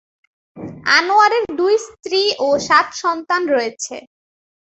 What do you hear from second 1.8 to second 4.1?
স্ত্রী ও সাত সন্তান রয়েছে।